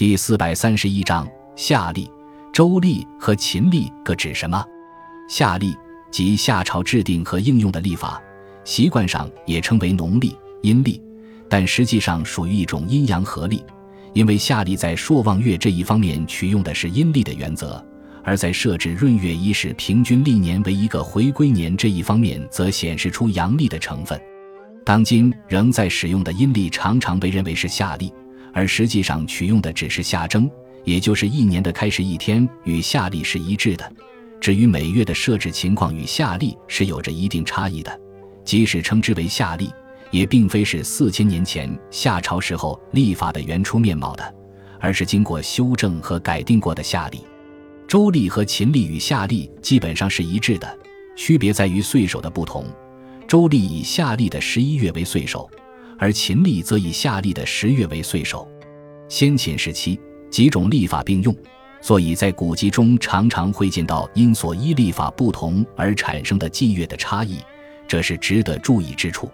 [0.00, 2.10] 第四百三十一章夏历、
[2.54, 4.64] 周历和秦历各指什么？
[5.28, 5.76] 夏历
[6.10, 8.18] 即夏朝制定和应用的历法，
[8.64, 10.98] 习惯上也称为农历、阴历，
[11.50, 13.62] 但实际上属于一种阴阳合历。
[14.14, 17.84] 因为夏历在朔望月这一方面取用的是阴历的原则，
[18.24, 24.18] 而在设置闰月伊始平均历年为一个回归年这一方面，则显示出阳历的成分。
[24.82, 28.10] 当今仍在使用的阴历常常被认为是夏历。
[28.52, 30.50] 而实际上取用的只是夏正，
[30.84, 33.92] 也就是一年的开始一天与夏历是一致的。
[34.40, 38.00] 至于每月的设置情况与夏历是有着一定差异的，
[38.44, 39.70] 即使称之为夏历，
[40.10, 44.34] 也并非是四千年前夏朝时候历法的原初面貌的，
[44.80, 47.20] 而是经过修正和改定过的夏历。
[47.86, 50.78] 周历和秦历与夏历基本上是一致的，
[51.16, 52.64] 区别在于岁首的不同。
[53.28, 55.48] 周历以夏历的十一月为岁首。
[56.00, 58.48] 而秦历则以夏历的十月为岁首，
[59.06, 60.00] 先秦时期
[60.30, 61.36] 几种历法并用，
[61.82, 67.36] 所以在古籍中常常会见到因所依历法不同而产生的季月的差异，
[67.86, 69.30] 这是值得注意之处。